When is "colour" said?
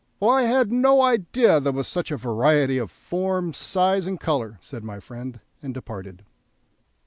4.19-4.57